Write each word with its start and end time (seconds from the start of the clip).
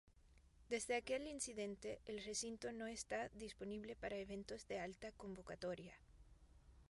Desde 0.67 0.95
aquel 0.95 1.27
incidente, 1.27 1.99
el 2.07 2.23
recinto 2.23 2.71
no 2.71 2.87
está 2.87 3.29
disponible 3.35 3.95
para 3.95 4.17
eventos 4.17 4.67
de 4.67 4.79
alta 4.79 5.11
convocatoria. 5.11 5.93